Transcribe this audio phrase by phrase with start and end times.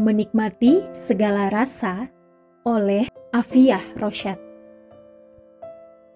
[0.00, 2.08] Menikmati segala rasa
[2.64, 4.40] oleh Afiyah Rosyad.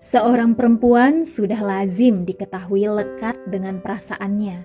[0.00, 4.64] Seorang perempuan sudah lazim diketahui lekat dengan perasaannya.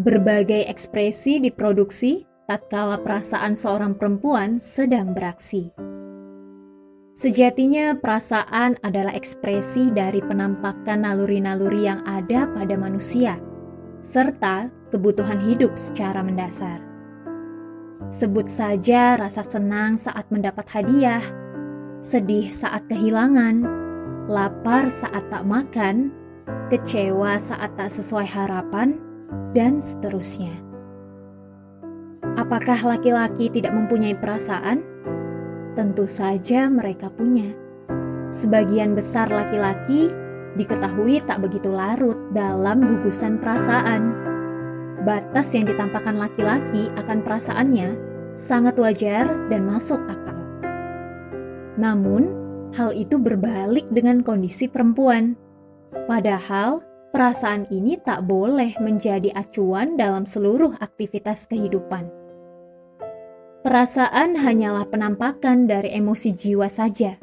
[0.00, 5.68] Berbagai ekspresi diproduksi tatkala perasaan seorang perempuan sedang beraksi.
[7.20, 13.36] Sejatinya perasaan adalah ekspresi dari penampakan naluri-naluri yang ada pada manusia,
[14.00, 16.95] serta kebutuhan hidup secara mendasar.
[18.06, 21.22] Sebut saja rasa senang saat mendapat hadiah,
[21.98, 23.66] sedih saat kehilangan,
[24.30, 26.14] lapar saat tak makan,
[26.70, 29.02] kecewa saat tak sesuai harapan,
[29.58, 30.54] dan seterusnya.
[32.38, 34.86] Apakah laki-laki tidak mempunyai perasaan?
[35.74, 37.50] Tentu saja mereka punya.
[38.30, 40.14] Sebagian besar laki-laki
[40.54, 44.14] diketahui tak begitu larut dalam gugusan perasaan
[45.06, 47.94] batas yang ditampakkan laki-laki akan perasaannya
[48.34, 50.34] sangat wajar dan masuk akal.
[51.78, 52.34] Namun,
[52.74, 55.38] hal itu berbalik dengan kondisi perempuan.
[56.10, 56.82] Padahal,
[57.14, 62.10] perasaan ini tak boleh menjadi acuan dalam seluruh aktivitas kehidupan.
[63.62, 67.18] Perasaan hanyalah penampakan dari emosi jiwa saja.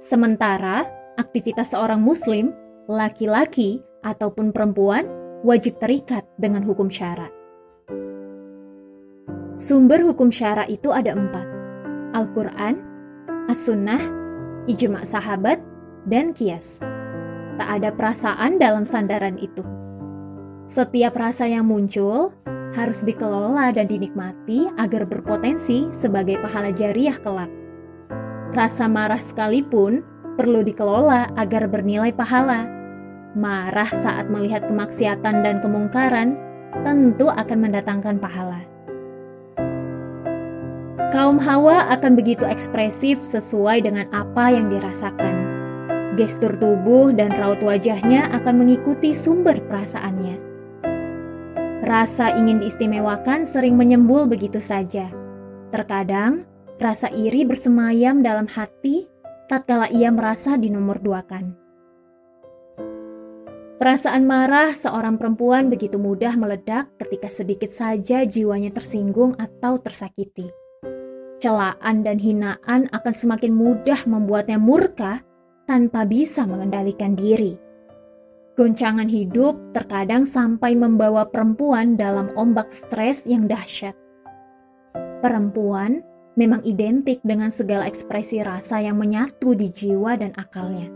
[0.00, 0.84] Sementara
[1.16, 2.52] aktivitas seorang Muslim,
[2.88, 7.28] laki-laki ataupun perempuan wajib terikat dengan hukum syara.
[9.60, 11.44] Sumber hukum syara itu ada empat.
[12.16, 12.80] Al-Quran,
[13.52, 14.00] As-Sunnah,
[14.64, 15.60] Ijma' Sahabat,
[16.08, 16.80] dan Kias.
[17.60, 19.60] Tak ada perasaan dalam sandaran itu.
[20.64, 22.32] Setiap rasa yang muncul
[22.72, 27.52] harus dikelola dan dinikmati agar berpotensi sebagai pahala jariah kelak.
[28.56, 30.02] Rasa marah sekalipun
[30.40, 32.66] perlu dikelola agar bernilai pahala
[33.34, 36.38] marah saat melihat kemaksiatan dan kemungkaran,
[36.82, 38.62] tentu akan mendatangkan pahala.
[41.14, 45.46] Kaum Hawa akan begitu ekspresif sesuai dengan apa yang dirasakan.
[46.18, 50.38] Gestur tubuh dan raut wajahnya akan mengikuti sumber perasaannya.
[51.86, 55.10] Rasa ingin diistimewakan sering menyembul begitu saja.
[55.70, 56.46] Terkadang,
[56.82, 59.06] rasa iri bersemayam dalam hati
[59.46, 61.63] tatkala ia merasa dinomor duakan.
[63.74, 70.46] Perasaan marah seorang perempuan begitu mudah meledak ketika sedikit saja jiwanya tersinggung atau tersakiti.
[71.42, 75.26] Celaan dan hinaan akan semakin mudah membuatnya murka
[75.66, 77.58] tanpa bisa mengendalikan diri.
[78.54, 83.98] Goncangan hidup terkadang sampai membawa perempuan dalam ombak stres yang dahsyat.
[85.18, 85.98] Perempuan
[86.38, 90.86] memang identik dengan segala ekspresi rasa yang menyatu di jiwa dan akalnya.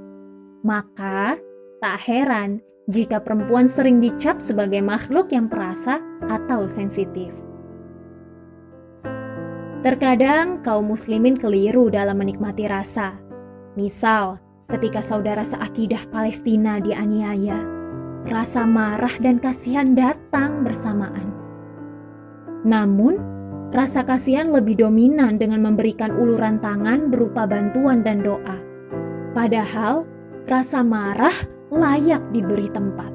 [0.63, 1.35] Maka,
[1.79, 2.59] tak heran
[2.91, 7.31] jika perempuan sering dicap sebagai makhluk yang perasa atau sensitif.
[9.79, 13.15] Terkadang kaum muslimin keliru dalam menikmati rasa.
[13.79, 17.63] Misal, ketika saudara seakidah Palestina dianiaya,
[18.27, 21.31] rasa marah dan kasihan datang bersamaan.
[22.67, 23.23] Namun,
[23.71, 28.59] rasa kasihan lebih dominan dengan memberikan uluran tangan berupa bantuan dan doa.
[29.31, 30.03] Padahal,
[30.51, 33.13] rasa marah layak diberi tempat,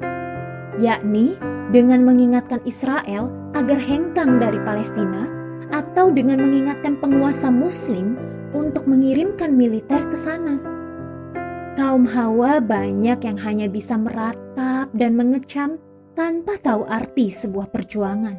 [0.78, 1.34] yakni
[1.74, 5.26] dengan mengingatkan Israel agar hengkang dari Palestina
[5.74, 8.14] atau dengan mengingatkan penguasa Muslim
[8.54, 10.62] untuk mengirimkan militer ke sana.
[11.74, 15.74] Kaum Hawa banyak yang hanya bisa meratap dan mengecam
[16.14, 18.38] tanpa tahu arti sebuah perjuangan.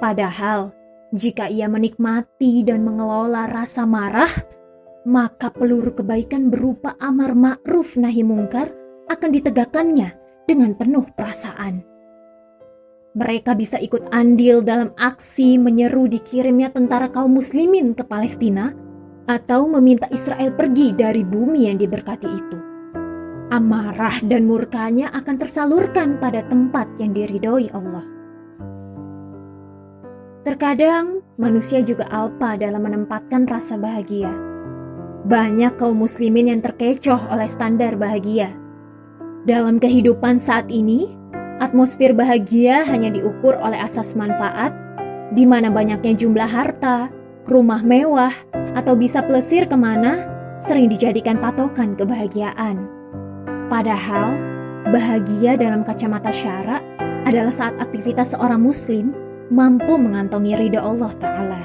[0.00, 0.72] Padahal,
[1.12, 4.32] jika ia menikmati dan mengelola rasa marah,
[5.04, 10.08] maka peluru kebaikan berupa amar ma'ruf nahi mungkar akan ditegakkannya
[10.46, 11.82] dengan penuh perasaan.
[13.16, 18.76] Mereka bisa ikut andil dalam aksi menyeru dikirimnya tentara kaum muslimin ke Palestina
[19.24, 22.58] atau meminta Israel pergi dari bumi yang diberkati itu.
[23.46, 28.04] Amarah dan murkanya akan tersalurkan pada tempat yang diridhoi Allah.
[30.44, 34.30] Terkadang manusia juga alpa dalam menempatkan rasa bahagia.
[35.26, 38.65] Banyak kaum muslimin yang terkecoh oleh standar bahagia
[39.46, 41.14] dalam kehidupan saat ini,
[41.62, 44.74] atmosfer bahagia hanya diukur oleh asas manfaat,
[45.32, 47.08] di mana banyaknya jumlah harta,
[47.46, 48.34] rumah mewah,
[48.74, 50.26] atau bisa plesir ke mana,
[50.58, 52.90] sering dijadikan patokan kebahagiaan.
[53.70, 54.34] Padahal,
[54.90, 56.82] bahagia dalam kacamata syara
[57.22, 59.14] adalah saat aktivitas seorang muslim
[59.50, 61.62] mampu mengantongi ridha Allah Ta'ala.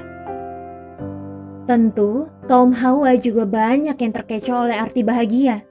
[1.65, 5.65] Tentu, kaum hawa juga banyak yang terkecoh oleh arti bahagia–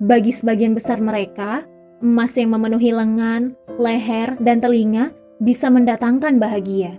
[0.00, 1.68] bagi sebagian besar mereka,
[2.00, 5.12] emas yang memenuhi lengan, leher, dan telinga
[5.44, 6.96] bisa mendatangkan bahagia.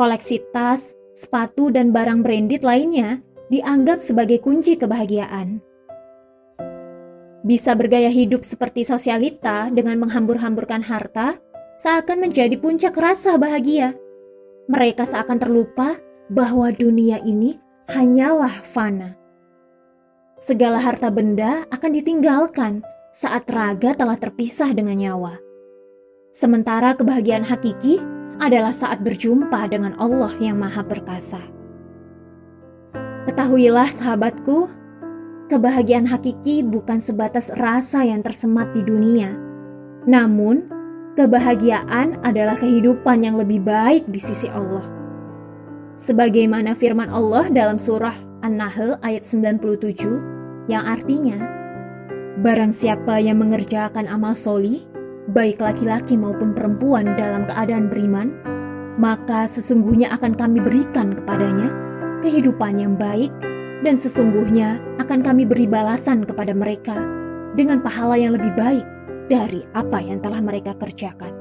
[0.00, 3.20] Koleksi tas, sepatu, dan barang branded lainnya
[3.52, 5.60] dianggap sebagai kunci kebahagiaan.
[7.44, 11.36] Bisa bergaya hidup seperti sosialita dengan menghambur-hamburkan harta
[11.76, 13.92] seakan menjadi puncak rasa bahagia.
[14.72, 16.00] Mereka seakan terlupa
[16.32, 17.58] bahwa dunia ini
[17.90, 19.21] hanyalah fana.
[20.42, 22.82] Segala harta benda akan ditinggalkan
[23.14, 25.38] saat raga telah terpisah dengan nyawa.
[26.34, 28.02] Sementara kebahagiaan hakiki
[28.42, 31.38] adalah saat berjumpa dengan Allah yang Maha Perkasa.
[33.30, 34.66] Ketahuilah, sahabatku,
[35.46, 39.38] kebahagiaan hakiki bukan sebatas rasa yang tersemat di dunia,
[40.10, 40.66] namun
[41.14, 44.90] kebahagiaan adalah kehidupan yang lebih baik di sisi Allah.
[46.02, 50.31] Sebagaimana firman Allah dalam surah An-Nahl ayat 97
[50.70, 51.62] yang artinya,
[52.42, 54.82] Barang siapa yang mengerjakan amal soli,
[55.30, 58.32] baik laki-laki maupun perempuan dalam keadaan beriman,
[58.96, 61.68] maka sesungguhnya akan kami berikan kepadanya
[62.24, 63.28] kehidupan yang baik
[63.84, 66.98] dan sesungguhnya akan kami beri balasan kepada mereka
[67.52, 68.86] dengan pahala yang lebih baik
[69.28, 71.36] dari apa yang telah mereka kerjakan.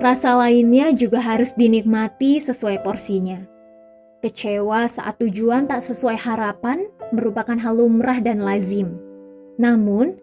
[0.00, 3.55] Rasa lainnya juga harus dinikmati sesuai porsinya.
[4.24, 8.96] Kecewa saat tujuan tak sesuai harapan merupakan hal lumrah dan lazim.
[9.60, 10.16] Namun,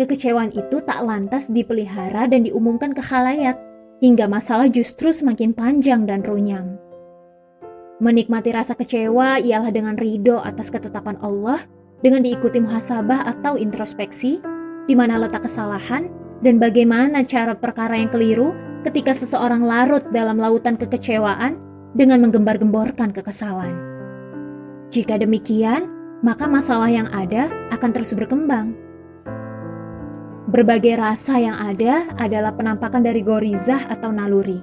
[0.00, 3.60] Kekecewaan itu tak lantas dipelihara dan diumumkan ke khalayak,
[4.00, 6.80] hingga masalah justru semakin panjang dan runyam.
[8.00, 11.68] Menikmati rasa kecewa ialah dengan ridho atas ketetapan Allah,
[12.00, 14.40] dengan diikuti muhasabah atau introspeksi,
[14.88, 16.08] di mana letak kesalahan,
[16.40, 18.56] dan bagaimana cara perkara yang keliru
[18.88, 21.60] ketika seseorang larut dalam lautan kekecewaan
[21.94, 23.74] dengan menggembar-gemborkan kekesalan.
[24.90, 25.86] Jika demikian,
[26.20, 28.90] maka masalah yang ada akan terus berkembang
[30.50, 34.58] Berbagai rasa yang ada adalah penampakan dari gorizah atau naluri.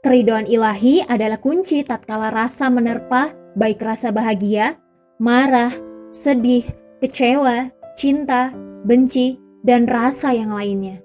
[0.00, 4.80] Keridoan ilahi adalah kunci tatkala rasa menerpa baik rasa bahagia,
[5.20, 5.68] marah,
[6.16, 6.64] sedih,
[7.04, 8.56] kecewa, cinta,
[8.88, 11.04] benci, dan rasa yang lainnya.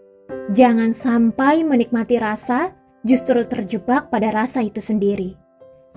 [0.56, 2.72] Jangan sampai menikmati rasa
[3.04, 5.36] justru terjebak pada rasa itu sendiri,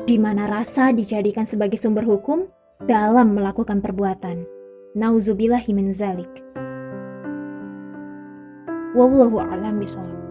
[0.05, 2.45] di mana rasa dijadikan sebagai sumber hukum
[2.85, 4.45] dalam melakukan perbuatan.
[4.93, 6.29] Nauzubillahi min zalik.
[8.93, 10.26] Wallahu a'lam bishawab.